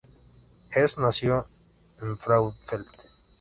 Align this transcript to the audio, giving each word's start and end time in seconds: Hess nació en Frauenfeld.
Hess 0.71 0.97
nació 0.97 1.45
en 2.01 2.17
Frauenfeld. 2.17 2.87